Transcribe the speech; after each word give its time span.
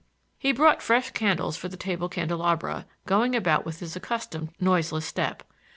He 0.39 0.51
brought 0.51 0.81
fresh 0.81 1.11
candles 1.11 1.57
for 1.57 1.67
the 1.67 1.77
table 1.77 2.09
candelabra, 2.09 2.87
going 3.05 3.35
about 3.35 3.67
with 3.67 3.81
his 3.81 3.95
accustomed 3.95 4.49
noiseless 4.59 5.05
step. 5.05 5.43